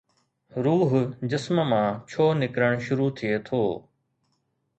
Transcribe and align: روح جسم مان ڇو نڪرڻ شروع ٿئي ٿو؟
روح 0.65 0.91
جسم 1.33 1.55
مان 1.71 1.89
ڇو 2.09 2.25
نڪرڻ 2.41 2.73
شروع 2.85 3.09
ٿئي 3.17 3.33
ٿو؟ 3.47 3.63